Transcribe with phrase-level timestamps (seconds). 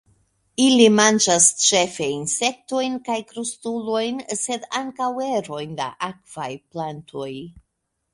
[0.67, 7.29] Ili manĝas ĉefe insektojn kaj krustulojn, sed ankaŭ erojn da akvaj plantoj.